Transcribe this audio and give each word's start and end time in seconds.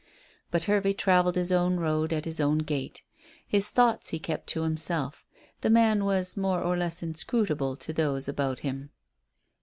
But 0.49 0.63
Hervey 0.63 0.93
travelled 0.93 1.35
his 1.35 1.51
own 1.51 1.77
road 1.77 2.11
at 2.11 2.25
his 2.25 2.39
own 2.39 2.57
gait. 2.57 3.03
His 3.45 3.69
thoughts 3.69 4.09
he 4.09 4.17
kept 4.17 4.47
to 4.47 4.63
himself. 4.63 5.23
The 5.61 5.69
man 5.69 6.05
was 6.05 6.35
more 6.35 6.59
or 6.63 6.75
less 6.75 7.03
inscrutable 7.03 7.75
to 7.75 7.93
those 7.93 8.27
about 8.27 8.61
him. 8.61 8.89